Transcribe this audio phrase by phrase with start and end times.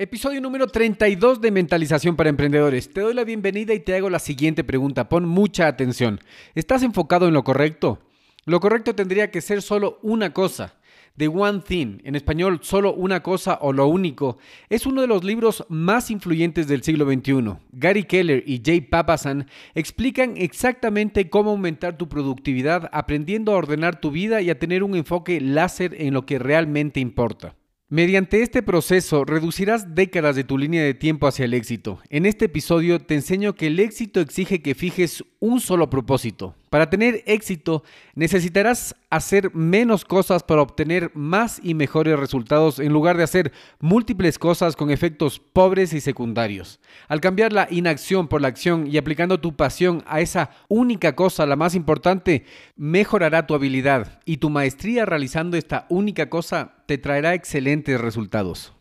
[0.00, 2.88] Episodio número 32 de Mentalización para Emprendedores.
[2.88, 5.08] Te doy la bienvenida y te hago la siguiente pregunta.
[5.08, 6.20] Pon mucha atención.
[6.54, 7.98] ¿Estás enfocado en lo correcto?
[8.44, 10.76] Lo correcto tendría que ser solo una cosa.
[11.16, 14.38] The One Thing, en español solo una cosa o lo único,
[14.68, 17.56] es uno de los libros más influyentes del siglo XXI.
[17.72, 24.12] Gary Keller y Jay Papasan explican exactamente cómo aumentar tu productividad aprendiendo a ordenar tu
[24.12, 27.57] vida y a tener un enfoque láser en lo que realmente importa.
[27.90, 32.00] Mediante este proceso reducirás décadas de tu línea de tiempo hacia el éxito.
[32.10, 36.54] En este episodio te enseño que el éxito exige que fijes un solo propósito.
[36.70, 37.82] Para tener éxito
[38.14, 44.38] necesitarás hacer menos cosas para obtener más y mejores resultados en lugar de hacer múltiples
[44.38, 46.80] cosas con efectos pobres y secundarios.
[47.08, 51.46] Al cambiar la inacción por la acción y aplicando tu pasión a esa única cosa,
[51.46, 52.44] la más importante,
[52.76, 58.77] mejorará tu habilidad y tu maestría realizando esta única cosa te traerá excelentes resultados.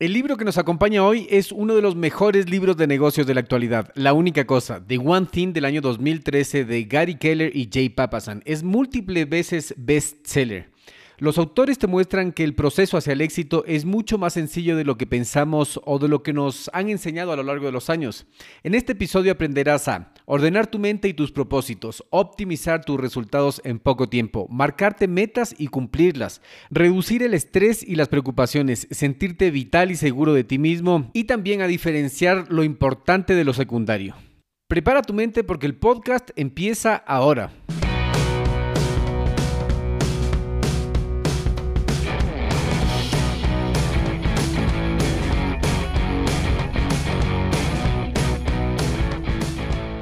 [0.00, 3.34] El libro que nos acompaña hoy es uno de los mejores libros de negocios de
[3.34, 3.90] la actualidad.
[3.96, 8.40] La única cosa, The One Thing del año 2013 de Gary Keller y Jay Papasan.
[8.44, 10.70] Es múltiples veces bestseller.
[11.20, 14.84] Los autores te muestran que el proceso hacia el éxito es mucho más sencillo de
[14.84, 17.90] lo que pensamos o de lo que nos han enseñado a lo largo de los
[17.90, 18.26] años.
[18.62, 23.80] En este episodio aprenderás a ordenar tu mente y tus propósitos, optimizar tus resultados en
[23.80, 29.96] poco tiempo, marcarte metas y cumplirlas, reducir el estrés y las preocupaciones, sentirte vital y
[29.96, 34.14] seguro de ti mismo y también a diferenciar lo importante de lo secundario.
[34.68, 37.50] Prepara tu mente porque el podcast empieza ahora.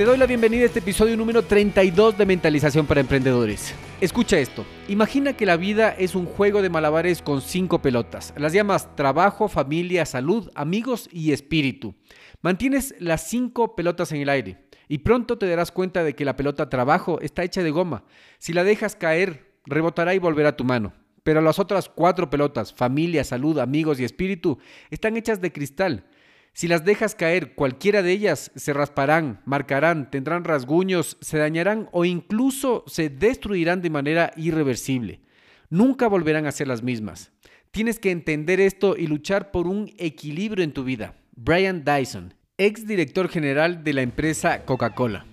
[0.00, 3.74] Te doy la bienvenida a este episodio número 32 de Mentalización para Emprendedores.
[4.00, 4.64] Escucha esto.
[4.88, 8.32] Imagina que la vida es un juego de malabares con cinco pelotas.
[8.38, 11.94] Las llamas trabajo, familia, salud, amigos y espíritu.
[12.40, 16.34] Mantienes las cinco pelotas en el aire y pronto te darás cuenta de que la
[16.34, 18.04] pelota trabajo está hecha de goma.
[18.38, 20.94] Si la dejas caer, rebotará y volverá a tu mano.
[21.24, 26.06] Pero las otras cuatro pelotas, familia, salud, amigos y espíritu, están hechas de cristal.
[26.52, 32.04] Si las dejas caer, cualquiera de ellas se rasparán, marcarán, tendrán rasguños, se dañarán o
[32.04, 35.20] incluso se destruirán de manera irreversible.
[35.68, 37.30] Nunca volverán a ser las mismas.
[37.70, 41.14] Tienes que entender esto y luchar por un equilibrio en tu vida.
[41.36, 45.24] Brian Dyson, ex director general de la empresa Coca-Cola.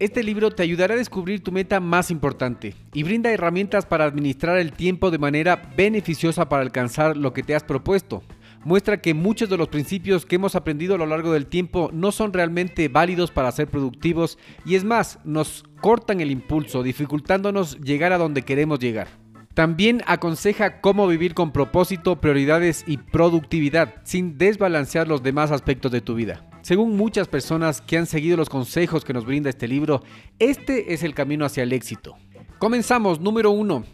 [0.00, 4.58] Este libro te ayudará a descubrir tu meta más importante y brinda herramientas para administrar
[4.58, 8.24] el tiempo de manera beneficiosa para alcanzar lo que te has propuesto
[8.64, 12.12] muestra que muchos de los principios que hemos aprendido a lo largo del tiempo no
[12.12, 18.12] son realmente válidos para ser productivos y es más, nos cortan el impulso, dificultándonos llegar
[18.12, 19.08] a donde queremos llegar.
[19.54, 26.00] También aconseja cómo vivir con propósito, prioridades y productividad sin desbalancear los demás aspectos de
[26.00, 26.44] tu vida.
[26.62, 30.02] Según muchas personas que han seguido los consejos que nos brinda este libro,
[30.40, 32.16] este es el camino hacia el éxito.
[32.58, 33.84] Comenzamos, número 1.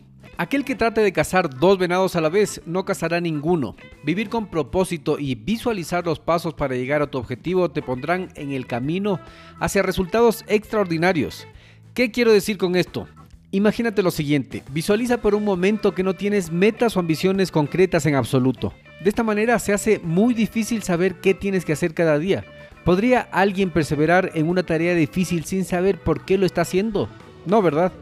[0.41, 3.77] Aquel que trate de cazar dos venados a la vez no cazará ninguno.
[4.03, 8.53] Vivir con propósito y visualizar los pasos para llegar a tu objetivo te pondrán en
[8.53, 9.21] el camino
[9.59, 11.47] hacia resultados extraordinarios.
[11.93, 13.07] ¿Qué quiero decir con esto?
[13.51, 18.15] Imagínate lo siguiente, visualiza por un momento que no tienes metas o ambiciones concretas en
[18.15, 18.73] absoluto.
[19.05, 22.47] De esta manera se hace muy difícil saber qué tienes que hacer cada día.
[22.87, 27.11] ¿Podría alguien perseverar en una tarea difícil sin saber por qué lo está haciendo?
[27.45, 27.93] No, ¿verdad?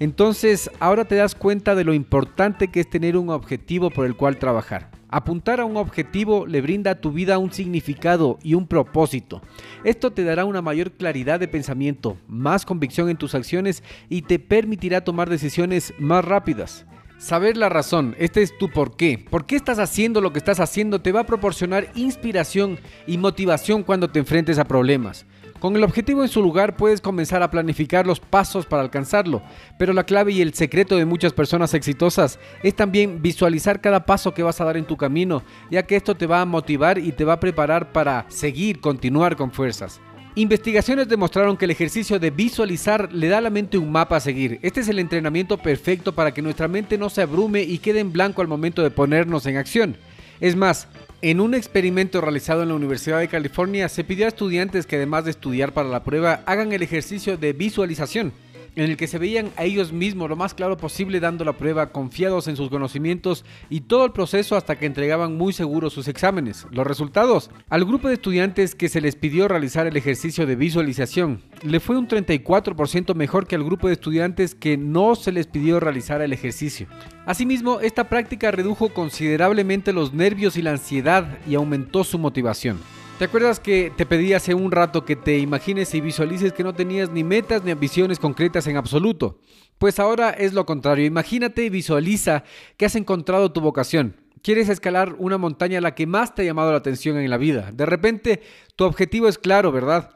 [0.00, 4.14] Entonces, ahora te das cuenta de lo importante que es tener un objetivo por el
[4.14, 4.90] cual trabajar.
[5.08, 9.42] Apuntar a un objetivo le brinda a tu vida un significado y un propósito.
[9.82, 14.38] Esto te dará una mayor claridad de pensamiento, más convicción en tus acciones y te
[14.38, 16.84] permitirá tomar decisiones más rápidas.
[17.16, 19.24] Saber la razón, este es tu por qué.
[19.28, 21.00] ¿Por qué estás haciendo lo que estás haciendo?
[21.00, 22.78] Te va a proporcionar inspiración
[23.08, 25.26] y motivación cuando te enfrentes a problemas.
[25.60, 29.42] Con el objetivo en su lugar puedes comenzar a planificar los pasos para alcanzarlo,
[29.76, 34.32] pero la clave y el secreto de muchas personas exitosas es también visualizar cada paso
[34.34, 37.10] que vas a dar en tu camino, ya que esto te va a motivar y
[37.10, 40.00] te va a preparar para seguir, continuar con fuerzas.
[40.36, 44.20] Investigaciones demostraron que el ejercicio de visualizar le da a la mente un mapa a
[44.20, 44.60] seguir.
[44.62, 48.12] Este es el entrenamiento perfecto para que nuestra mente no se abrume y quede en
[48.12, 49.96] blanco al momento de ponernos en acción.
[50.40, 50.88] Es más,
[51.20, 55.24] en un experimento realizado en la Universidad de California se pidió a estudiantes que además
[55.24, 58.32] de estudiar para la prueba hagan el ejercicio de visualización
[58.78, 61.90] en el que se veían a ellos mismos lo más claro posible dando la prueba,
[61.90, 66.66] confiados en sus conocimientos y todo el proceso hasta que entregaban muy seguros sus exámenes.
[66.70, 71.42] Los resultados, al grupo de estudiantes que se les pidió realizar el ejercicio de visualización,
[71.62, 75.80] le fue un 34% mejor que al grupo de estudiantes que no se les pidió
[75.80, 76.86] realizar el ejercicio.
[77.26, 82.78] Asimismo, esta práctica redujo considerablemente los nervios y la ansiedad y aumentó su motivación.
[83.18, 86.72] ¿Te acuerdas que te pedí hace un rato que te imagines y visualices que no
[86.72, 89.40] tenías ni metas ni ambiciones concretas en absoluto?
[89.78, 91.04] Pues ahora es lo contrario.
[91.04, 92.44] Imagínate y visualiza
[92.76, 94.14] que has encontrado tu vocación.
[94.40, 97.38] Quieres escalar una montaña a la que más te ha llamado la atención en la
[97.38, 97.72] vida.
[97.72, 98.40] De repente,
[98.76, 100.10] tu objetivo es claro, ¿verdad?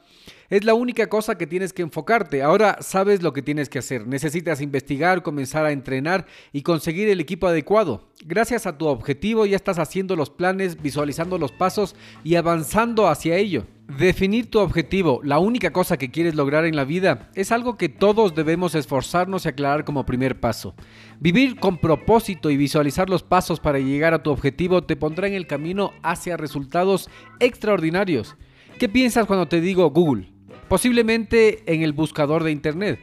[0.52, 2.42] Es la única cosa que tienes que enfocarte.
[2.42, 4.06] Ahora sabes lo que tienes que hacer.
[4.06, 8.10] Necesitas investigar, comenzar a entrenar y conseguir el equipo adecuado.
[8.26, 13.36] Gracias a tu objetivo ya estás haciendo los planes, visualizando los pasos y avanzando hacia
[13.36, 13.64] ello.
[13.98, 17.88] Definir tu objetivo, la única cosa que quieres lograr en la vida, es algo que
[17.88, 20.74] todos debemos esforzarnos y aclarar como primer paso.
[21.18, 25.32] Vivir con propósito y visualizar los pasos para llegar a tu objetivo te pondrá en
[25.32, 27.08] el camino hacia resultados
[27.40, 28.36] extraordinarios.
[28.78, 30.31] ¿Qué piensas cuando te digo Google?
[30.68, 32.98] Posiblemente en el buscador de internet.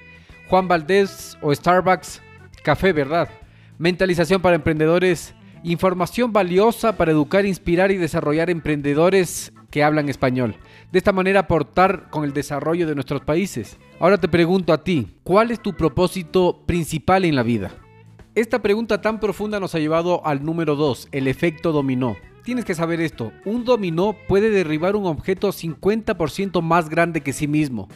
[0.50, 2.22] Juan Valdés o Starbucks,
[2.64, 3.30] café, ¿verdad?
[3.78, 10.56] Mentalización para emprendedores, información valiosa para educar, inspirar y desarrollar emprendedores que hablan español.
[10.92, 13.78] De esta manera aportar con el desarrollo de nuestros países.
[14.00, 17.72] Ahora te pregunto a ti, ¿cuál es tu propósito principal en la vida?
[18.36, 22.16] Esta pregunta tan profunda nos ha llevado al número 2, el efecto dominó.
[22.50, 27.48] Tienes que saber esto, un dominó puede derribar un objeto 50% más grande que sí
[27.48, 27.88] mismo.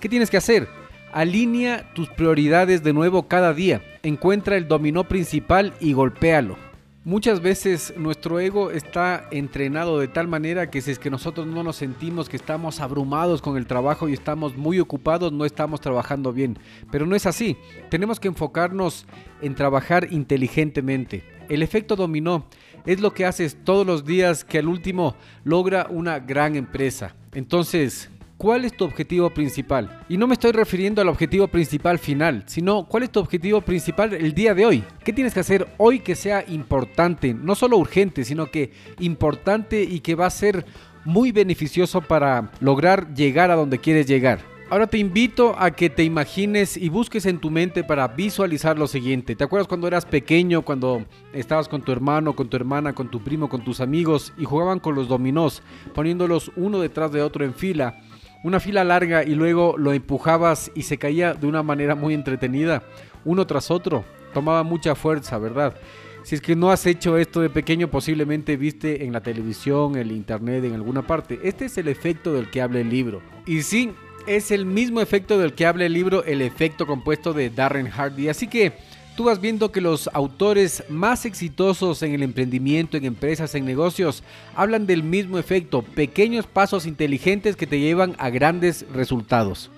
[0.00, 0.68] ¿Qué tienes que hacer?
[1.12, 6.56] Alinea tus prioridades de nuevo cada día, encuentra el dominó principal y golpéalo.
[7.04, 11.62] Muchas veces nuestro ego está entrenado de tal manera que si es que nosotros no
[11.62, 16.32] nos sentimos que estamos abrumados con el trabajo y estamos muy ocupados, no estamos trabajando
[16.32, 16.58] bien.
[16.90, 17.58] Pero no es así.
[17.90, 19.04] Tenemos que enfocarnos
[19.42, 21.22] en trabajar inteligentemente.
[21.50, 22.46] El efecto dominó
[22.86, 27.14] es lo que haces todos los días que al último logra una gran empresa.
[27.32, 30.02] Entonces, ¿cuál es tu objetivo principal?
[30.08, 34.14] Y no me estoy refiriendo al objetivo principal final, sino cuál es tu objetivo principal
[34.14, 34.84] el día de hoy.
[35.04, 37.34] ¿Qué tienes que hacer hoy que sea importante?
[37.34, 40.64] No solo urgente, sino que importante y que va a ser
[41.04, 44.49] muy beneficioso para lograr llegar a donde quieres llegar.
[44.70, 48.86] Ahora te invito a que te imagines y busques en tu mente para visualizar lo
[48.86, 49.34] siguiente.
[49.34, 53.20] ¿Te acuerdas cuando eras pequeño, cuando estabas con tu hermano, con tu hermana, con tu
[53.20, 57.52] primo, con tus amigos y jugaban con los dominós, poniéndolos uno detrás de otro en
[57.52, 58.00] fila?
[58.44, 62.84] Una fila larga y luego lo empujabas y se caía de una manera muy entretenida,
[63.24, 64.04] uno tras otro.
[64.32, 65.74] Tomaba mucha fuerza, ¿verdad?
[66.22, 70.02] Si es que no has hecho esto de pequeño, posiblemente viste en la televisión, en
[70.02, 71.40] el internet, en alguna parte.
[71.42, 73.20] Este es el efecto del que habla el libro.
[73.46, 73.92] Y sí,
[74.26, 78.28] es el mismo efecto del que habla el libro, el efecto compuesto de Darren Hardy.
[78.28, 78.72] Así que
[79.16, 84.22] tú vas viendo que los autores más exitosos en el emprendimiento, en empresas, en negocios,
[84.54, 89.70] hablan del mismo efecto, pequeños pasos inteligentes que te llevan a grandes resultados.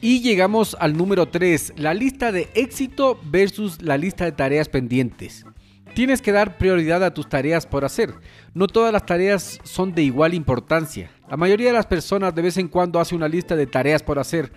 [0.00, 5.46] Y llegamos al número 3, la lista de éxito versus la lista de tareas pendientes.
[5.94, 8.12] Tienes que dar prioridad a tus tareas por hacer.
[8.52, 11.10] No todas las tareas son de igual importancia.
[11.30, 14.18] La mayoría de las personas de vez en cuando hace una lista de tareas por
[14.18, 14.52] hacer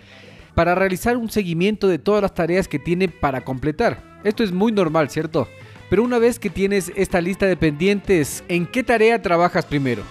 [0.56, 4.20] para realizar un seguimiento de todas las tareas que tiene para completar.
[4.24, 5.48] Esto es muy normal, ¿cierto?
[5.88, 10.01] Pero una vez que tienes esta lista de pendientes, ¿en qué tarea trabajas primero?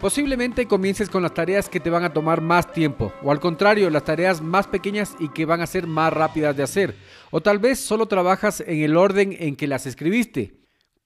[0.00, 3.90] Posiblemente comiences con las tareas que te van a tomar más tiempo, o al contrario,
[3.90, 6.94] las tareas más pequeñas y que van a ser más rápidas de hacer,
[7.32, 10.59] o tal vez solo trabajas en el orden en que las escribiste.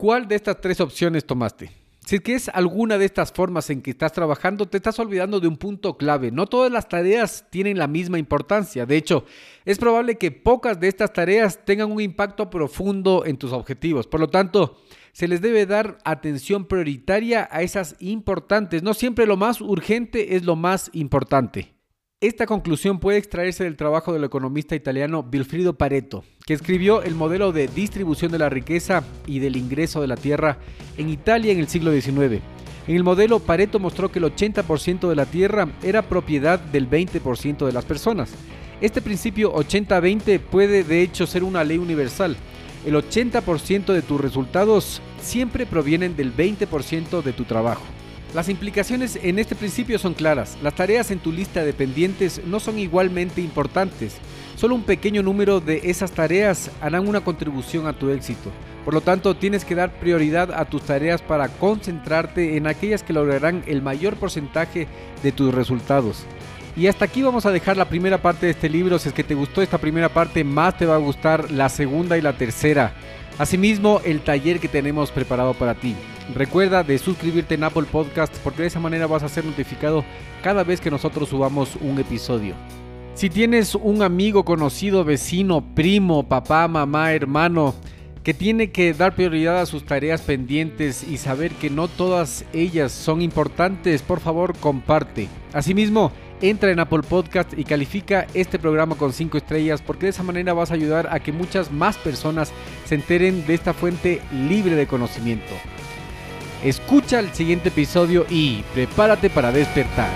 [0.05, 1.71] ¿Cuál de estas tres opciones tomaste?
[2.05, 5.41] Si es que es alguna de estas formas en que estás trabajando, te estás olvidando
[5.41, 6.31] de un punto clave.
[6.31, 8.85] No todas las tareas tienen la misma importancia.
[8.85, 9.25] De hecho,
[9.65, 14.07] es probable que pocas de estas tareas tengan un impacto profundo en tus objetivos.
[14.07, 14.77] Por lo tanto,
[15.13, 18.83] se les debe dar atención prioritaria a esas importantes.
[18.83, 21.74] No siempre lo más urgente es lo más importante.
[22.25, 27.53] Esta conclusión puede extraerse del trabajo del economista italiano Vilfrido Pareto, que escribió el modelo
[27.53, 30.57] de distribución de la riqueza y del ingreso de la tierra
[30.97, 32.41] en Italia en el siglo XIX.
[32.87, 37.67] En el modelo, Pareto mostró que el 80% de la tierra era propiedad del 20%
[37.67, 38.33] de las personas.
[38.81, 42.39] Este principio 80-20 puede de hecho ser una ley universal.
[42.87, 47.85] El 80% de tus resultados siempre provienen del 20% de tu trabajo.
[48.35, 50.59] Las implicaciones en este principio son claras.
[50.61, 54.17] Las tareas en tu lista de pendientes no son igualmente importantes.
[54.57, 58.51] Solo un pequeño número de esas tareas harán una contribución a tu éxito.
[58.85, 63.13] Por lo tanto, tienes que dar prioridad a tus tareas para concentrarte en aquellas que
[63.13, 64.89] lograrán el mayor porcentaje
[65.23, 66.27] de tus resultados.
[66.77, 68.99] Y hasta aquí vamos a dejar la primera parte de este libro.
[68.99, 72.19] Si es que te gustó esta primera parte, más te va a gustar la segunda
[72.19, 72.93] y la tercera.
[73.39, 75.95] Asimismo, el taller que tenemos preparado para ti.
[76.35, 80.05] Recuerda de suscribirte en Apple Podcast porque de esa manera vas a ser notificado
[80.43, 82.55] cada vez que nosotros subamos un episodio.
[83.15, 87.75] Si tienes un amigo, conocido, vecino, primo, papá, mamá, hermano,
[88.25, 92.91] que tiene que dar prioridad a sus tareas pendientes y saber que no todas ellas
[92.91, 95.29] son importantes, por favor comparte.
[95.53, 96.11] Asimismo,
[96.41, 100.53] entra en Apple Podcast y califica este programa con 5 estrellas porque de esa manera
[100.53, 102.53] vas a ayudar a que muchas más personas
[102.85, 105.55] se enteren de esta fuente libre de conocimiento.
[106.63, 110.11] Escucha el siguiente episodio y prepárate para despertar.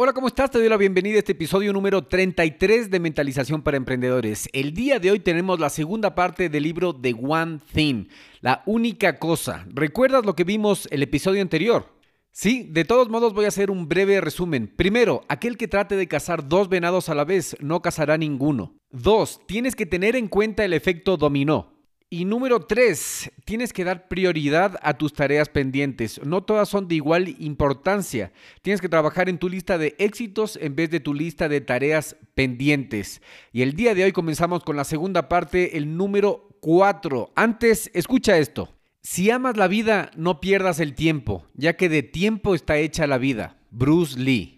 [0.00, 0.52] Hola, ¿cómo estás?
[0.52, 4.48] Te doy la bienvenida a este episodio número 33 de Mentalización para Emprendedores.
[4.52, 8.04] El día de hoy tenemos la segunda parte del libro The One Thing,
[8.40, 9.66] la única cosa.
[9.74, 11.86] ¿Recuerdas lo que vimos el episodio anterior?
[12.30, 14.68] Sí, de todos modos voy a hacer un breve resumen.
[14.68, 18.76] Primero, aquel que trate de cazar dos venados a la vez no cazará ninguno.
[18.92, 21.77] Dos, tienes que tener en cuenta el efecto dominó.
[22.10, 26.18] Y número tres, tienes que dar prioridad a tus tareas pendientes.
[26.24, 28.32] No todas son de igual importancia.
[28.62, 32.16] Tienes que trabajar en tu lista de éxitos en vez de tu lista de tareas
[32.34, 33.20] pendientes.
[33.52, 37.30] Y el día de hoy comenzamos con la segunda parte, el número cuatro.
[37.36, 38.74] Antes, escucha esto.
[39.02, 43.18] Si amas la vida, no pierdas el tiempo, ya que de tiempo está hecha la
[43.18, 43.58] vida.
[43.70, 44.57] Bruce Lee.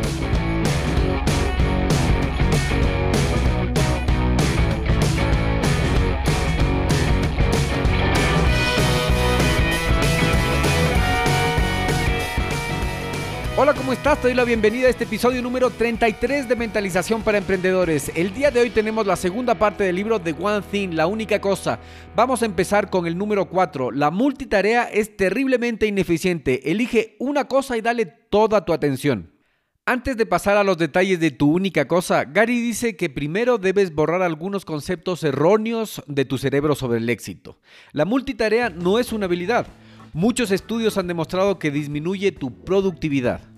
[13.91, 14.21] ¿Cómo estás?
[14.21, 18.09] Te doy la bienvenida a este episodio número 33 de Mentalización para Emprendedores.
[18.15, 21.41] El día de hoy tenemos la segunda parte del libro The One Thing, la única
[21.41, 21.77] cosa.
[22.15, 23.91] Vamos a empezar con el número 4.
[23.91, 26.71] La multitarea es terriblemente ineficiente.
[26.71, 29.33] Elige una cosa y dale toda tu atención.
[29.85, 33.93] Antes de pasar a los detalles de tu única cosa, Gary dice que primero debes
[33.93, 37.59] borrar algunos conceptos erróneos de tu cerebro sobre el éxito.
[37.91, 39.67] La multitarea no es una habilidad.
[40.13, 43.50] Muchos estudios han demostrado que disminuye tu productividad.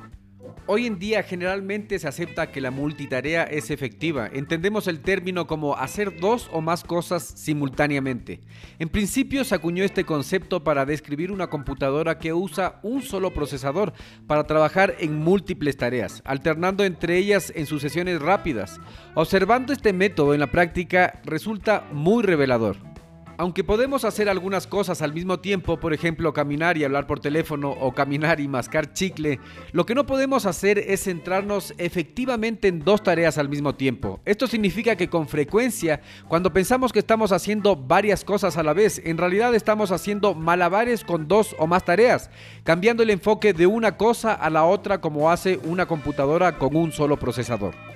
[0.65, 4.29] Hoy en día generalmente se acepta que la multitarea es efectiva.
[4.31, 8.39] Entendemos el término como hacer dos o más cosas simultáneamente.
[8.79, 13.91] En principio se acuñó este concepto para describir una computadora que usa un solo procesador
[14.25, 18.79] para trabajar en múltiples tareas, alternando entre ellas en sucesiones rápidas.
[19.15, 22.77] Observando este método en la práctica resulta muy revelador.
[23.37, 27.71] Aunque podemos hacer algunas cosas al mismo tiempo, por ejemplo caminar y hablar por teléfono
[27.71, 29.39] o caminar y mascar chicle,
[29.71, 34.19] lo que no podemos hacer es centrarnos efectivamente en dos tareas al mismo tiempo.
[34.25, 39.01] Esto significa que con frecuencia, cuando pensamos que estamos haciendo varias cosas a la vez,
[39.03, 42.29] en realidad estamos haciendo malabares con dos o más tareas,
[42.63, 46.91] cambiando el enfoque de una cosa a la otra como hace una computadora con un
[46.91, 47.92] solo procesador.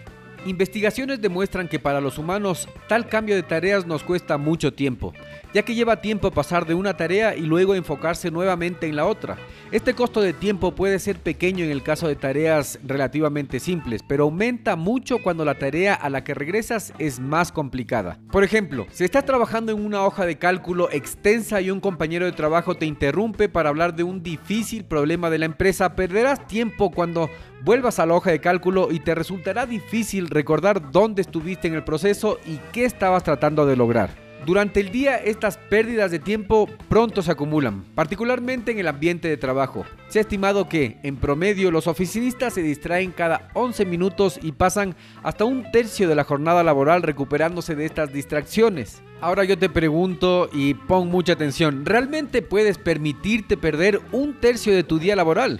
[0.47, 5.13] Investigaciones demuestran que para los humanos tal cambio de tareas nos cuesta mucho tiempo,
[5.53, 9.35] ya que lleva tiempo pasar de una tarea y luego enfocarse nuevamente en la otra.
[9.73, 14.23] Este costo de tiempo puede ser pequeño en el caso de tareas relativamente simples, pero
[14.23, 18.17] aumenta mucho cuando la tarea a la que regresas es más complicada.
[18.31, 22.31] Por ejemplo, si estás trabajando en una hoja de cálculo extensa y un compañero de
[22.31, 27.29] trabajo te interrumpe para hablar de un difícil problema de la empresa, perderás tiempo cuando
[27.67, 31.83] vuelvas a la hoja de cálculo y te resultará difícil recordar dónde estuviste en el
[31.83, 34.09] proceso y qué estabas tratando de lograr.
[34.45, 39.35] Durante el día estas pérdidas de tiempo pronto se acumulan, particularmente en el ambiente de
[39.35, 39.83] trabajo.
[40.07, 44.95] Se ha estimado que, en promedio, los oficinistas se distraen cada 11 minutos y pasan
[45.21, 49.01] hasta un tercio de la jornada laboral recuperándose de estas distracciones.
[49.19, 54.85] Ahora yo te pregunto y pon mucha atención, ¿realmente puedes permitirte perder un tercio de
[54.85, 55.59] tu día laboral?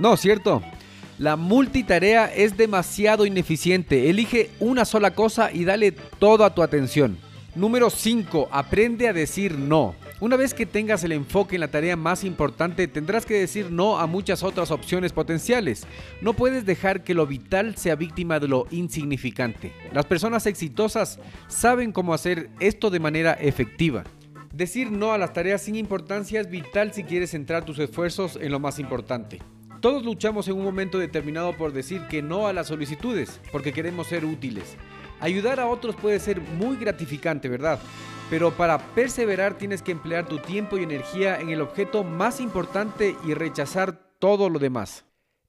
[0.00, 0.60] No, ¿cierto?
[1.18, 4.10] La multitarea es demasiado ineficiente.
[4.10, 7.16] Elige una sola cosa y dale toda tu atención.
[7.54, 8.48] Número 5.
[8.52, 9.94] Aprende a decir no.
[10.20, 13.98] Una vez que tengas el enfoque en la tarea más importante, tendrás que decir no
[13.98, 15.86] a muchas otras opciones potenciales.
[16.20, 19.72] No puedes dejar que lo vital sea víctima de lo insignificante.
[19.94, 21.18] Las personas exitosas
[21.48, 24.04] saben cómo hacer esto de manera efectiva.
[24.52, 28.52] Decir no a las tareas sin importancia es vital si quieres centrar tus esfuerzos en
[28.52, 29.38] lo más importante.
[29.86, 34.08] Todos luchamos en un momento determinado por decir que no a las solicitudes, porque queremos
[34.08, 34.76] ser útiles.
[35.20, 37.78] Ayudar a otros puede ser muy gratificante, ¿verdad?
[38.28, 43.14] Pero para perseverar tienes que emplear tu tiempo y energía en el objeto más importante
[43.24, 45.04] y rechazar todo lo demás.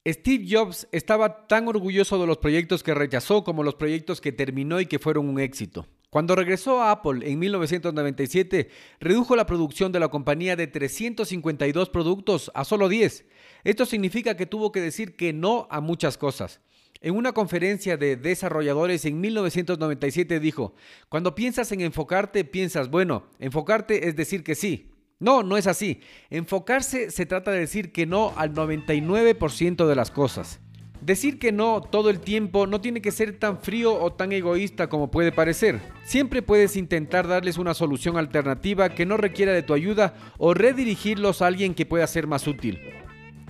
[0.07, 4.79] Steve Jobs estaba tan orgulloso de los proyectos que rechazó como los proyectos que terminó
[4.79, 5.87] y que fueron un éxito.
[6.09, 12.49] Cuando regresó a Apple en 1997, redujo la producción de la compañía de 352 productos
[12.53, 13.25] a solo 10.
[13.65, 16.61] Esto significa que tuvo que decir que no a muchas cosas.
[17.01, 20.73] En una conferencia de desarrolladores en 1997 dijo,
[21.09, 24.91] cuando piensas en enfocarte, piensas, bueno, enfocarte es decir que sí.
[25.19, 26.01] No, no es así.
[26.29, 30.59] Enfocarse se trata de decir que no al 99% de las cosas.
[31.01, 34.89] Decir que no todo el tiempo no tiene que ser tan frío o tan egoísta
[34.89, 35.79] como puede parecer.
[36.03, 41.41] Siempre puedes intentar darles una solución alternativa que no requiera de tu ayuda o redirigirlos
[41.41, 42.79] a alguien que pueda ser más útil.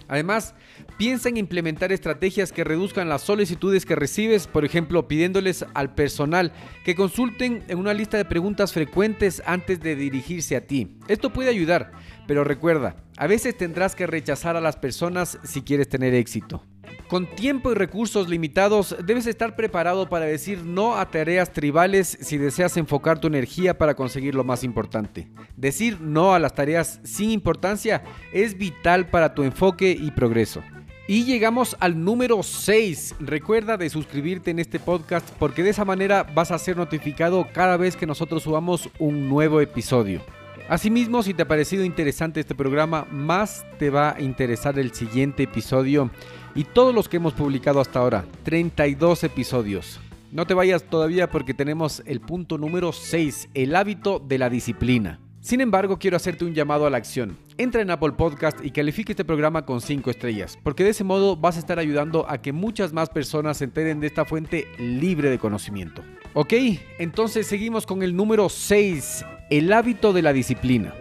[0.07, 0.55] Además,
[0.97, 6.51] piensa en implementar estrategias que reduzcan las solicitudes que recibes, por ejemplo, pidiéndoles al personal
[6.83, 10.97] que consulten en una lista de preguntas frecuentes antes de dirigirse a ti.
[11.07, 11.91] Esto puede ayudar,
[12.27, 16.63] pero recuerda, a veces tendrás que rechazar a las personas si quieres tener éxito.
[17.07, 22.37] Con tiempo y recursos limitados, debes estar preparado para decir no a tareas tribales si
[22.37, 25.29] deseas enfocar tu energía para conseguir lo más importante.
[25.55, 30.61] Decir no a las tareas sin importancia es vital para tu enfoque y progreso.
[31.09, 33.15] Y llegamos al número 6.
[33.21, 37.77] Recuerda de suscribirte en este podcast porque de esa manera vas a ser notificado cada
[37.77, 40.21] vez que nosotros subamos un nuevo episodio.
[40.67, 45.43] Asimismo, si te ha parecido interesante este programa, más te va a interesar el siguiente
[45.43, 46.11] episodio
[46.55, 50.01] y todos los que hemos publicado hasta ahora, 32 episodios.
[50.33, 55.21] No te vayas todavía porque tenemos el punto número 6, el hábito de la disciplina.
[55.47, 57.37] Sin embargo, quiero hacerte un llamado a la acción.
[57.57, 61.37] Entra en Apple Podcast y califique este programa con 5 estrellas, porque de ese modo
[61.37, 65.29] vas a estar ayudando a que muchas más personas se enteren de esta fuente libre
[65.29, 66.03] de conocimiento.
[66.33, 66.51] Ok,
[66.99, 70.93] entonces seguimos con el número 6, el hábito de la disciplina.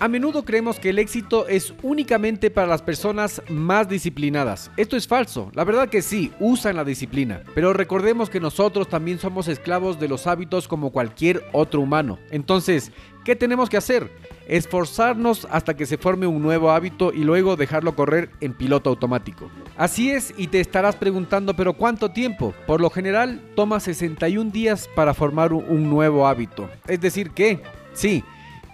[0.00, 4.72] A menudo creemos que el éxito es únicamente para las personas más disciplinadas.
[4.76, 5.52] Esto es falso.
[5.54, 7.42] La verdad que sí, usan la disciplina.
[7.54, 12.18] Pero recordemos que nosotros también somos esclavos de los hábitos como cualquier otro humano.
[12.32, 12.90] Entonces,
[13.24, 14.10] ¿qué tenemos que hacer?
[14.48, 19.48] Esforzarnos hasta que se forme un nuevo hábito y luego dejarlo correr en piloto automático.
[19.76, 22.52] Así es, y te estarás preguntando, pero ¿cuánto tiempo?
[22.66, 26.68] Por lo general, toma 61 días para formar un nuevo hábito.
[26.88, 28.24] Es decir, que, sí,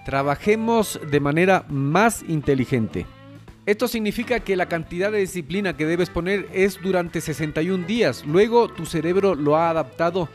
[0.05, 3.07] trabajemos de manera más inteligente.
[3.67, 8.25] Esto significa que la cantidad de disciplina que debes poner es durante 61 días.
[8.27, 10.29] Luego tu cerebro lo ha adaptado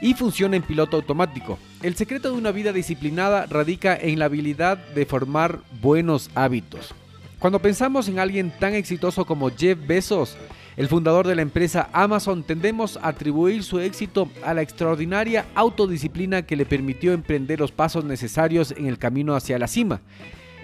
[0.00, 1.58] y funciona en piloto automático.
[1.82, 6.94] El secreto de una vida disciplinada radica en la habilidad de formar buenos hábitos.
[7.38, 10.36] Cuando pensamos en alguien tan exitoso como Jeff Bezos,
[10.80, 16.46] el fundador de la empresa Amazon, tendemos a atribuir su éxito a la extraordinaria autodisciplina
[16.46, 20.00] que le permitió emprender los pasos necesarios en el camino hacia la cima.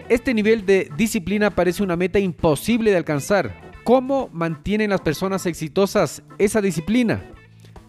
[0.09, 3.61] Este nivel de disciplina parece una meta imposible de alcanzar.
[3.85, 7.23] ¿Cómo mantienen las personas exitosas esa disciplina?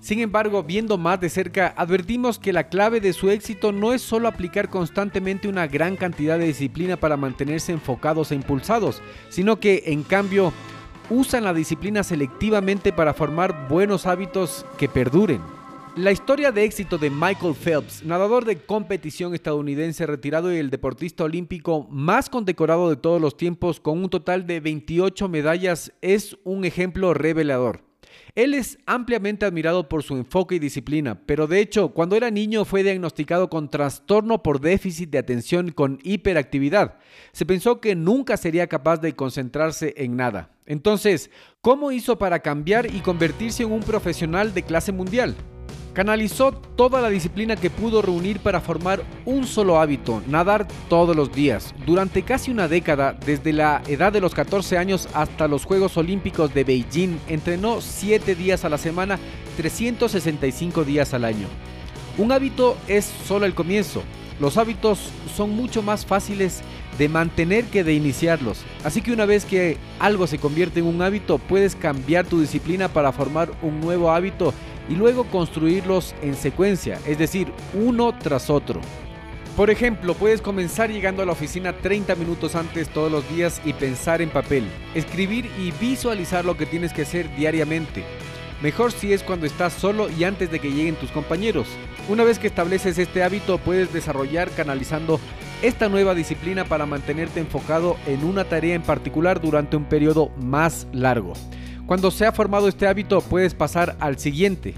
[0.02, 4.02] Sin embargo, viendo más de cerca, advertimos que la clave de su éxito no es
[4.02, 9.84] solo aplicar constantemente una gran cantidad de disciplina para mantenerse enfocados e impulsados, sino que,
[9.88, 10.52] en cambio,
[11.10, 15.42] usan la disciplina selectivamente para formar buenos hábitos que perduren.
[15.96, 21.24] La historia de éxito de Michael Phelps, nadador de competición estadounidense retirado y el deportista
[21.24, 26.66] olímpico más condecorado de todos los tiempos con un total de 28 medallas, es un
[26.66, 27.82] ejemplo revelador.
[28.36, 32.66] Él es ampliamente admirado por su enfoque y disciplina, pero de hecho, cuando era niño
[32.66, 37.00] fue diagnosticado con trastorno por déficit de atención con hiperactividad.
[37.32, 40.57] Se pensó que nunca sería capaz de concentrarse en nada.
[40.68, 45.36] Entonces, ¿cómo hizo para cambiar y convertirse en un profesional de clase mundial?
[45.94, 51.32] Canalizó toda la disciplina que pudo reunir para formar un solo hábito, nadar todos los
[51.32, 51.74] días.
[51.88, 56.54] Durante casi una década, desde la edad de los 14 años hasta los Juegos Olímpicos
[56.54, 59.18] de Beijing, entrenó 7 días a la semana,
[59.56, 61.48] 365 días al año.
[62.18, 64.04] Un hábito es solo el comienzo.
[64.40, 65.00] Los hábitos
[65.36, 66.62] son mucho más fáciles
[66.98, 68.64] de mantener que de iniciarlos.
[68.84, 72.88] Así que una vez que algo se convierte en un hábito, puedes cambiar tu disciplina
[72.88, 74.54] para formar un nuevo hábito
[74.90, 78.82] y luego construirlos en secuencia, es decir, uno tras otro.
[79.58, 83.74] Por ejemplo, puedes comenzar llegando a la oficina 30 minutos antes todos los días y
[83.74, 88.04] pensar en papel, escribir y visualizar lo que tienes que hacer diariamente.
[88.62, 91.68] Mejor si es cuando estás solo y antes de que lleguen tus compañeros.
[92.08, 95.20] Una vez que estableces este hábito puedes desarrollar canalizando
[95.62, 100.88] esta nueva disciplina para mantenerte enfocado en una tarea en particular durante un periodo más
[100.92, 101.34] largo.
[101.86, 104.76] Cuando se ha formado este hábito puedes pasar al siguiente.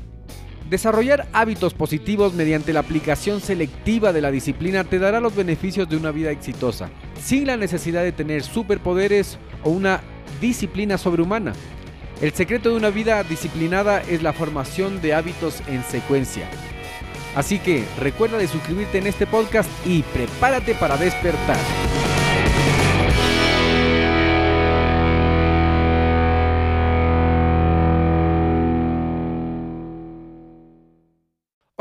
[0.69, 5.97] Desarrollar hábitos positivos mediante la aplicación selectiva de la disciplina te dará los beneficios de
[5.97, 6.89] una vida exitosa,
[7.19, 10.01] sin la necesidad de tener superpoderes o una
[10.39, 11.53] disciplina sobrehumana.
[12.21, 16.47] El secreto de una vida disciplinada es la formación de hábitos en secuencia.
[17.35, 21.57] Así que recuerda de suscribirte en este podcast y prepárate para despertar.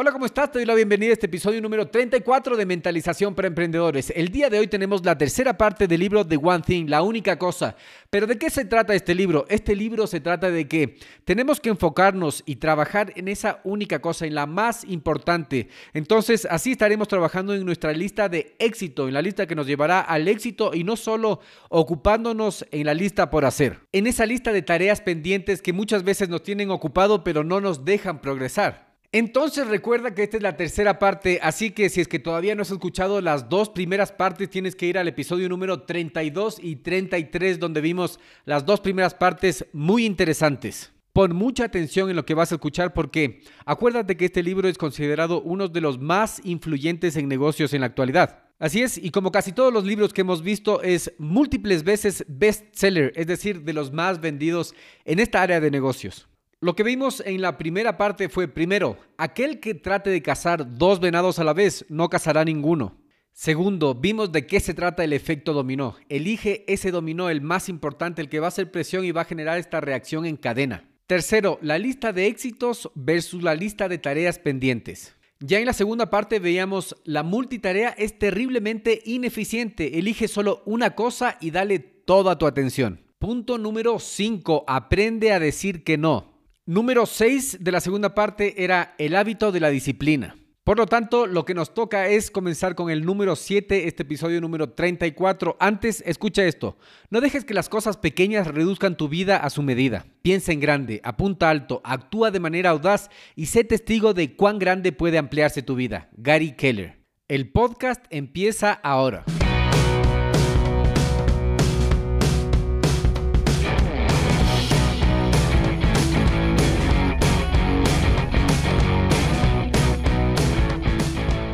[0.00, 0.52] Hola, ¿cómo estás?
[0.52, 4.12] Te doy la bienvenida a este episodio número 34 de Mentalización para Emprendedores.
[4.14, 7.36] El día de hoy tenemos la tercera parte del libro The One Thing, la única
[7.36, 7.74] cosa.
[8.08, 9.44] Pero ¿de qué se trata este libro?
[9.48, 14.24] Este libro se trata de que tenemos que enfocarnos y trabajar en esa única cosa,
[14.24, 15.66] en la más importante.
[15.92, 19.98] Entonces, así estaremos trabajando en nuestra lista de éxito, en la lista que nos llevará
[19.98, 23.80] al éxito y no solo ocupándonos en la lista por hacer.
[23.90, 27.84] En esa lista de tareas pendientes que muchas veces nos tienen ocupado pero no nos
[27.84, 28.87] dejan progresar.
[29.10, 32.60] Entonces recuerda que esta es la tercera parte, así que si es que todavía no
[32.60, 37.58] has escuchado las dos primeras partes, tienes que ir al episodio número 32 y 33
[37.58, 40.92] donde vimos las dos primeras partes muy interesantes.
[41.14, 44.76] Pon mucha atención en lo que vas a escuchar porque acuérdate que este libro es
[44.76, 48.42] considerado uno de los más influyentes en negocios en la actualidad.
[48.58, 53.14] Así es, y como casi todos los libros que hemos visto, es múltiples veces bestseller,
[53.16, 54.74] es decir, de los más vendidos
[55.06, 56.28] en esta área de negocios.
[56.60, 60.98] Lo que vimos en la primera parte fue, primero, aquel que trate de cazar dos
[60.98, 62.96] venados a la vez no cazará ninguno.
[63.32, 65.94] Segundo, vimos de qué se trata el efecto dominó.
[66.08, 69.26] Elige ese dominó, el más importante, el que va a hacer presión y va a
[69.26, 70.90] generar esta reacción en cadena.
[71.06, 75.14] Tercero, la lista de éxitos versus la lista de tareas pendientes.
[75.38, 80.00] Ya en la segunda parte veíamos la multitarea es terriblemente ineficiente.
[80.00, 83.00] Elige solo una cosa y dale toda tu atención.
[83.20, 84.64] Punto número 5.
[84.66, 86.37] Aprende a decir que no.
[86.68, 90.36] Número 6 de la segunda parte era el hábito de la disciplina.
[90.64, 94.38] Por lo tanto, lo que nos toca es comenzar con el número 7, este episodio
[94.42, 95.56] número 34.
[95.60, 96.76] Antes, escucha esto.
[97.08, 100.04] No dejes que las cosas pequeñas reduzcan tu vida a su medida.
[100.20, 104.92] Piensa en grande, apunta alto, actúa de manera audaz y sé testigo de cuán grande
[104.92, 106.10] puede ampliarse tu vida.
[106.18, 106.98] Gary Keller.
[107.28, 109.24] El podcast empieza ahora.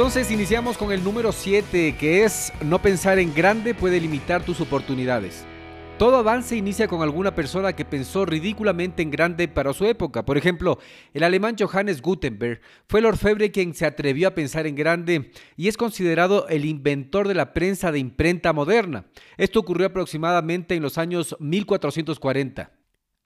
[0.00, 4.58] Entonces iniciamos con el número 7, que es no pensar en grande puede limitar tus
[4.62, 5.44] oportunidades.
[5.98, 10.24] Todo avance inicia con alguna persona que pensó ridículamente en grande para su época.
[10.24, 10.78] Por ejemplo,
[11.12, 15.68] el alemán Johannes Gutenberg fue el orfebre quien se atrevió a pensar en grande y
[15.68, 19.04] es considerado el inventor de la prensa de imprenta moderna.
[19.36, 22.79] Esto ocurrió aproximadamente en los años 1440.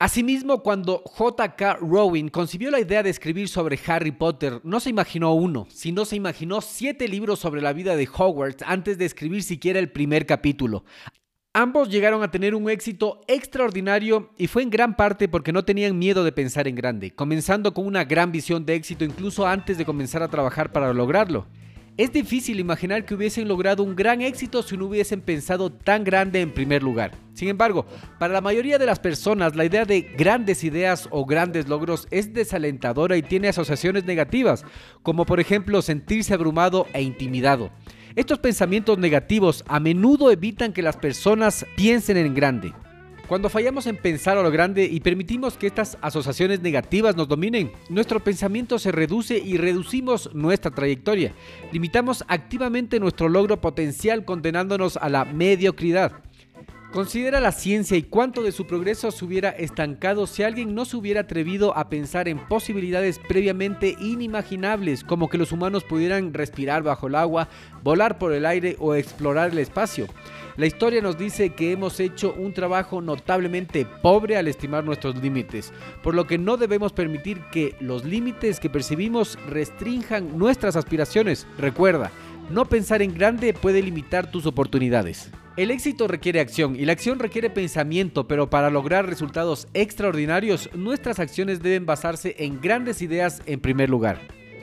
[0.05, 1.77] Asimismo, cuando J.K.
[1.81, 6.15] Rowling concibió la idea de escribir sobre Harry Potter, no se imaginó uno, sino se
[6.15, 10.85] imaginó siete libros sobre la vida de Hogwarts antes de escribir siquiera el primer capítulo.
[11.53, 15.97] Ambos llegaron a tener un éxito extraordinario y fue en gran parte porque no tenían
[15.97, 19.85] miedo de pensar en grande, comenzando con una gran visión de éxito incluso antes de
[19.85, 21.47] comenzar a trabajar para lograrlo.
[21.97, 26.41] Es difícil imaginar que hubiesen logrado un gran éxito si no hubiesen pensado tan grande
[26.41, 27.11] en primer lugar.
[27.33, 27.85] Sin embargo,
[28.19, 32.33] para la mayoría de las personas la idea de grandes ideas o grandes logros es
[32.33, 34.65] desalentadora y tiene asociaciones negativas,
[35.03, 37.71] como por ejemplo sentirse abrumado e intimidado.
[38.17, 42.73] Estos pensamientos negativos a menudo evitan que las personas piensen en grande.
[43.27, 47.71] Cuando fallamos en pensar a lo grande y permitimos que estas asociaciones negativas nos dominen,
[47.89, 51.33] nuestro pensamiento se reduce y reducimos nuestra trayectoria.
[51.71, 56.11] Limitamos activamente nuestro logro potencial condenándonos a la mediocridad.
[56.91, 60.95] Considera la ciencia y cuánto de su progreso se hubiera estancado si alguien no se
[60.95, 67.07] hubiera atrevido a pensar en posibilidades previamente inimaginables, como que los humanos pudieran respirar bajo
[67.07, 67.49] el agua,
[67.83, 70.07] volar por el aire o explorar el espacio.
[70.55, 75.73] La historia nos dice que hemos hecho un trabajo notablemente pobre al estimar nuestros límites,
[76.01, 81.45] por lo que no debemos permitir que los límites que percibimos restrinjan nuestras aspiraciones.
[81.57, 82.09] Recuerda,
[82.49, 85.29] no pensar en grande puede limitar tus oportunidades.
[85.57, 91.17] El éxito requiere acción y la acción requiere pensamiento, pero para lograr resultados extraordinarios, nuestras
[91.19, 94.19] acciones deben basarse en grandes ideas en primer lugar.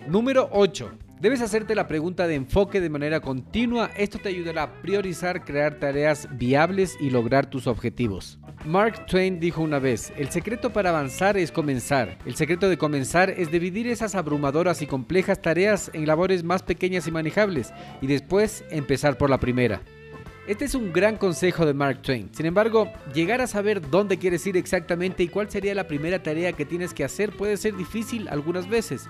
[0.07, 0.92] Número 8.
[1.18, 3.90] Debes hacerte la pregunta de enfoque de manera continua.
[3.96, 8.38] Esto te ayudará a priorizar, crear tareas viables y lograr tus objetivos.
[8.66, 12.18] Mark Twain dijo una vez, el secreto para avanzar es comenzar.
[12.26, 17.07] El secreto de comenzar es dividir esas abrumadoras y complejas tareas en labores más pequeñas
[17.07, 19.81] y manejables y después empezar por la primera.
[20.44, 22.28] Este es un gran consejo de Mark Twain.
[22.35, 26.52] Sin embargo, llegar a saber dónde quieres ir exactamente y cuál sería la primera tarea
[26.52, 29.09] que tienes que hacer puede ser difícil algunas veces.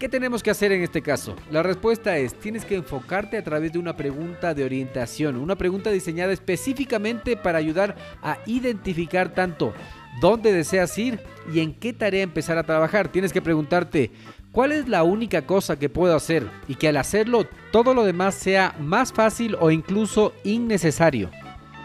[0.00, 1.36] ¿Qué tenemos que hacer en este caso?
[1.52, 5.90] La respuesta es, tienes que enfocarte a través de una pregunta de orientación, una pregunta
[5.92, 9.72] diseñada específicamente para ayudar a identificar tanto
[10.20, 11.20] dónde deseas ir
[11.54, 13.12] y en qué tarea empezar a trabajar.
[13.12, 14.10] Tienes que preguntarte,
[14.52, 16.48] ¿cuál es la única cosa que puedo hacer?
[16.68, 21.30] Y que al hacerlo todo lo demás sea más fácil o incluso innecesario.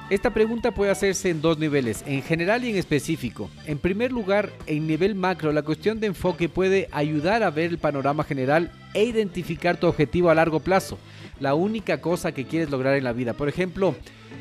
[0.10, 3.50] Esta pregunta puede hacerse en dos niveles, en general y en específico.
[3.66, 7.78] En primer lugar, en nivel macro, la cuestión de enfoque puede ayudar a ver el
[7.78, 10.98] panorama general e identificar tu objetivo a largo plazo,
[11.42, 13.34] la única cosa que quieres lograr en la vida.
[13.34, 13.96] Por ejemplo,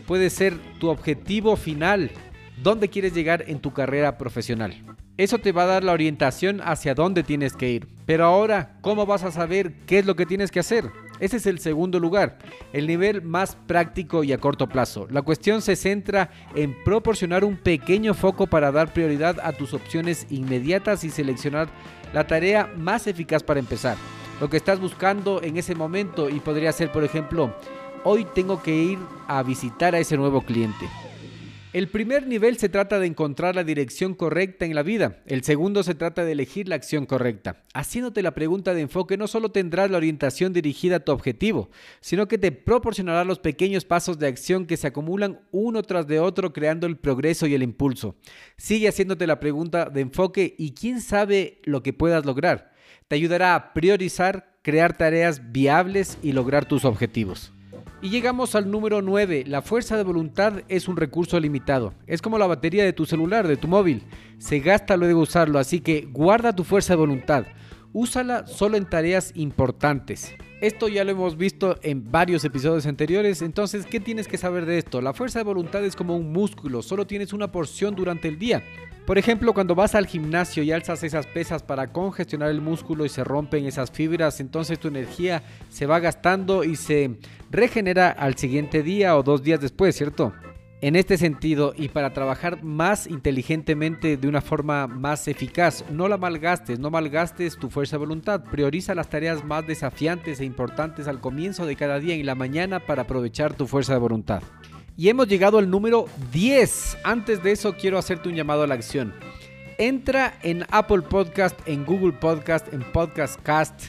[0.07, 2.13] puede ser tu objetivo final,
[2.63, 4.73] dónde quieres llegar en tu carrera profesional.
[5.19, 7.89] Eso te va a dar la orientación hacia dónde tienes que ir.
[8.05, 10.91] Pero ahora, ¿cómo vas a saber qué es lo que tienes que hacer?
[11.21, 12.39] Ese es el segundo lugar,
[12.75, 15.09] el nivel más práctico y a corto plazo.
[15.11, 20.27] La cuestión se centra en proporcionar un pequeño foco para dar prioridad a tus opciones
[20.29, 21.69] inmediatas y seleccionar
[22.13, 23.97] la tarea más eficaz para empezar.
[24.39, 27.57] Lo que estás buscando en ese momento y podría ser, por ejemplo,
[28.05, 30.87] hoy tengo que ir a visitar a ese nuevo cliente.
[31.73, 35.23] El primer nivel se trata de encontrar la dirección correcta en la vida.
[35.27, 37.65] El segundo se trata de elegir la acción correcta.
[37.75, 41.69] Haciéndote la pregunta de enfoque no solo tendrás la orientación dirigida a tu objetivo,
[42.01, 46.21] sino que te proporcionará los pequeños pasos de acción que se acumulan uno tras de
[46.21, 48.15] otro creando el progreso y el impulso.
[48.57, 52.73] Sigue haciéndote la pregunta de enfoque y quién sabe lo que puedas lograr.
[53.09, 57.53] Te ayudará a priorizar, crear tareas viables y lograr tus objetivos.
[58.07, 59.47] Y llegamos al número 9.
[59.49, 61.93] La fuerza de voluntad es un recurso limitado.
[62.07, 64.05] Es como la batería de tu celular, de tu móvil.
[64.39, 67.47] Se gasta luego de usarlo, así que guarda tu fuerza de voluntad.
[67.99, 70.35] Úsala solo en tareas importantes.
[70.61, 74.77] Esto ya lo hemos visto en varios episodios anteriores, entonces, ¿qué tienes que saber de
[74.77, 75.01] esto?
[75.01, 78.63] La fuerza de voluntad es como un músculo, solo tienes una porción durante el día.
[79.07, 83.09] Por ejemplo, cuando vas al gimnasio y alzas esas pesas para congestionar el músculo y
[83.09, 87.17] se rompen esas fibras, entonces tu energía se va gastando y se
[87.51, 90.35] regenera al siguiente día o dos días después, ¿cierto?
[90.87, 96.17] En este sentido, y para trabajar más inteligentemente de una forma más eficaz, no la
[96.17, 98.45] malgastes, no malgastes tu fuerza de voluntad.
[98.45, 102.79] Prioriza las tareas más desafiantes e importantes al comienzo de cada día en la mañana
[102.79, 104.45] para aprovechar tu fuerza de voluntad.
[104.97, 106.99] Y hemos llegado al número 10.
[107.03, 109.13] Antes de eso, quiero hacerte un llamado a la acción.
[109.79, 113.87] Entra en Apple Podcast, en Google Podcast, en Podcast Cast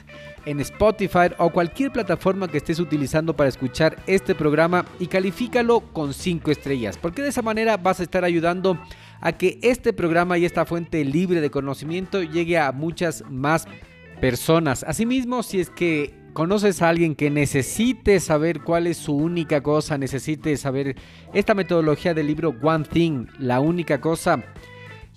[0.47, 6.13] en Spotify o cualquier plataforma que estés utilizando para escuchar este programa y califícalo con
[6.13, 8.79] 5 estrellas, porque de esa manera vas a estar ayudando
[9.19, 13.67] a que este programa y esta fuente libre de conocimiento llegue a muchas más
[14.21, 14.83] personas.
[14.83, 19.97] Asimismo, si es que conoces a alguien que necesite saber cuál es su única cosa,
[19.97, 20.95] necesite saber
[21.33, 24.43] esta metodología del libro One Thing, la única cosa,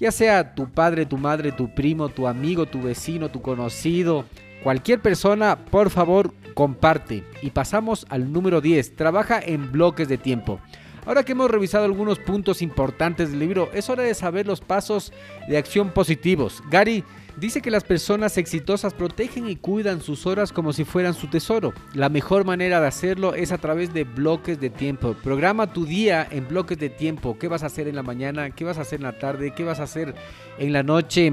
[0.01, 4.25] ya sea tu padre, tu madre, tu primo, tu amigo, tu vecino, tu conocido,
[4.63, 7.25] Cualquier persona, por favor, comparte.
[7.43, 8.97] Y pasamos al número 10.
[8.97, 10.61] Trabaja en bloques de tiempo.
[11.07, 15.13] Ahora que hemos revisado algunos puntos importantes del libro, es hora de saber los pasos
[15.49, 16.63] de acción positivos.
[16.71, 17.05] Gary
[17.39, 21.73] dice que las personas exitosas protegen y cuidan sus horas como si fueran su tesoro.
[21.95, 25.17] La mejor manera de hacerlo es a través de bloques de tiempo.
[25.25, 27.39] Programa tu día en bloques de tiempo.
[27.39, 28.51] ¿Qué vas a hacer en la mañana?
[28.51, 29.55] ¿Qué vas a hacer en la tarde?
[29.55, 30.15] ¿Qué vas a hacer
[30.59, 31.33] en la noche?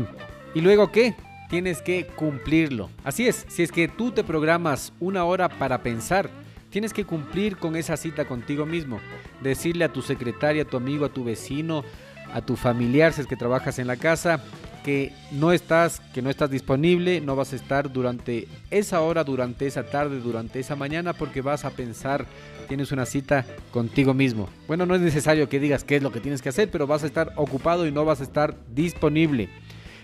[0.55, 1.13] ¿Y luego qué?
[1.49, 2.89] Tienes que cumplirlo.
[3.03, 6.29] Así es, si es que tú te programas una hora para pensar,
[6.69, 8.99] tienes que cumplir con esa cita contigo mismo.
[9.41, 11.83] Decirle a tu secretaria, a tu amigo, a tu vecino,
[12.33, 14.43] a tu familiar, si es que trabajas en la casa,
[14.83, 19.67] que no estás, que no estás disponible, no vas a estar durante esa hora, durante
[19.67, 22.25] esa tarde, durante esa mañana, porque vas a pensar,
[22.67, 24.49] tienes una cita contigo mismo.
[24.67, 27.03] Bueno, no es necesario que digas qué es lo que tienes que hacer, pero vas
[27.03, 29.49] a estar ocupado y no vas a estar disponible.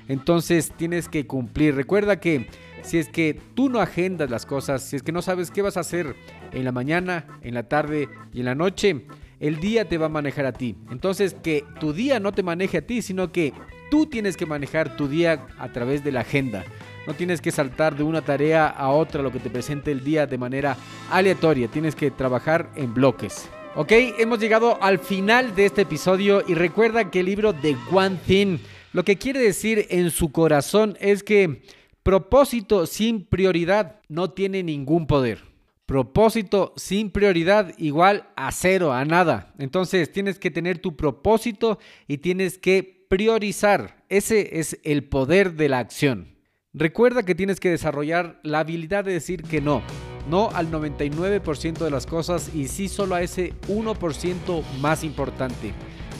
[0.08, 1.76] Entonces tienes que cumplir.
[1.76, 2.48] Recuerda que
[2.84, 5.78] si es que tú no agendas las cosas, si es que no sabes qué vas
[5.78, 6.16] a hacer
[6.52, 9.06] en la mañana, en la tarde y en la noche,
[9.40, 10.76] el día te va a manejar a ti.
[10.92, 13.54] Entonces que tu día no te maneje a ti, sino que
[13.90, 16.64] tú tienes que manejar tu día a través de la agenda.
[17.08, 20.26] No tienes que saltar de una tarea a otra lo que te presente el día
[20.26, 20.78] de manera
[21.12, 21.68] aleatoria.
[21.68, 23.50] Tienes que trabajar en bloques.
[23.76, 28.18] Ok, hemos llegado al final de este episodio y recuerda que el libro de One
[28.26, 28.60] Thing
[28.94, 31.64] lo que quiere decir en su corazón es que
[32.04, 35.40] propósito sin prioridad no tiene ningún poder.
[35.88, 39.54] Propósito sin prioridad igual a cero, a nada.
[39.58, 44.04] Entonces tienes que tener tu propósito y tienes que priorizar.
[44.10, 46.38] Ese es el poder de la acción.
[46.72, 49.82] Recuerda que tienes que desarrollar la habilidad de decir que no.
[50.30, 55.74] No al 99% de las cosas y sí solo a ese 1% más importante.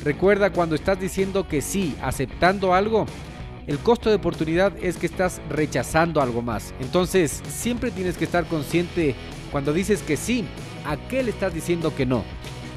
[0.04, 3.06] Recuerda cuando estás diciendo que sí, aceptando algo,
[3.68, 6.74] el costo de oportunidad es que estás rechazando algo más.
[6.82, 9.16] Entonces, siempre tienes que estar consciente
[9.52, 10.46] cuando dices que sí,
[10.86, 12.24] a qué le estás diciendo que no.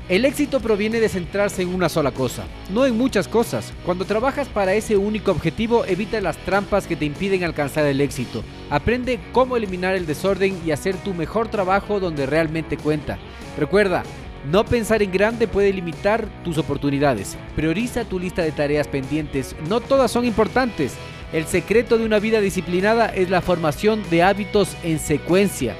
[0.09, 3.73] El éxito proviene de centrarse en una sola cosa, no en muchas cosas.
[3.85, 8.45] Cuando trabajas para ese único objetivo, evita las trampas que te impiden alcanzar el éxito.
[8.71, 13.19] Aprende cómo eliminar el desorden y hacer tu mejor trabajo donde realmente cuenta.
[13.59, 14.05] Recuerda,
[14.51, 17.37] no pensar en grande puede limitar tus oportunidades.
[17.57, 19.57] Prioriza tu lista de tareas pendientes.
[19.69, 20.95] No todas son importantes.
[21.33, 25.75] El secreto de una vida disciplinada es la formación de hábitos en secuencia.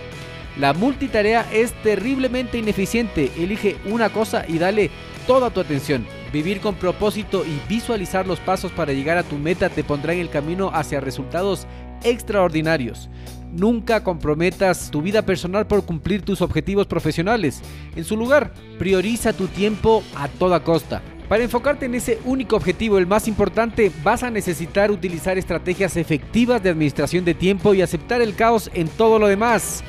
[0.59, 3.31] La multitarea es terriblemente ineficiente.
[3.37, 4.91] Elige una cosa y dale
[5.27, 6.07] toda tu atención.
[6.33, 10.21] Vivir con propósito y visualizar los pasos para llegar a tu meta te pondrá en
[10.21, 11.67] el camino hacia resultados
[12.03, 13.09] extraordinarios.
[13.53, 17.63] Nunca comprometas tu vida personal por cumplir tus objetivos profesionales.
[17.95, 21.03] En su lugar, prioriza tu tiempo a toda costa.
[21.29, 26.63] Para enfocarte en ese único objetivo, el más importante, vas a necesitar utilizar estrategias efectivas
[26.63, 29.83] de administración de tiempo y aceptar el caos en todo lo demás.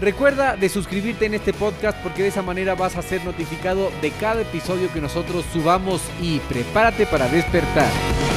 [0.00, 4.10] Recuerda de suscribirte en este podcast porque de esa manera vas a ser notificado de
[4.10, 8.31] cada episodio que nosotros subamos y prepárate para despertar.